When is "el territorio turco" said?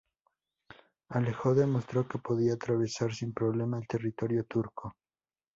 3.77-4.95